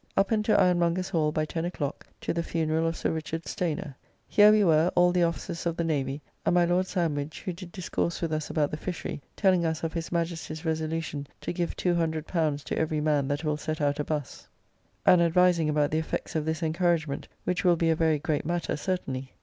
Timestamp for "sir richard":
2.97-3.45